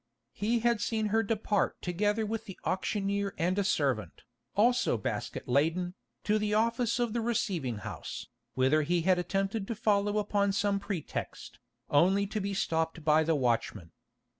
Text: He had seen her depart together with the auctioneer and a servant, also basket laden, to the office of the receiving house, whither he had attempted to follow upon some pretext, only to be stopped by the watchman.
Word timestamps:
He 0.33 0.61
had 0.61 0.81
seen 0.81 1.09
her 1.13 1.21
depart 1.21 1.79
together 1.79 2.25
with 2.25 2.45
the 2.45 2.57
auctioneer 2.65 3.35
and 3.37 3.59
a 3.59 3.63
servant, 3.63 4.23
also 4.55 4.97
basket 4.97 5.47
laden, 5.47 5.93
to 6.23 6.39
the 6.39 6.55
office 6.55 6.97
of 6.97 7.13
the 7.13 7.21
receiving 7.21 7.77
house, 7.85 8.27
whither 8.55 8.81
he 8.81 9.01
had 9.03 9.19
attempted 9.19 9.67
to 9.67 9.75
follow 9.75 10.17
upon 10.17 10.53
some 10.53 10.79
pretext, 10.79 11.59
only 11.91 12.25
to 12.25 12.41
be 12.41 12.55
stopped 12.55 13.05
by 13.05 13.23
the 13.23 13.35
watchman. 13.35 13.91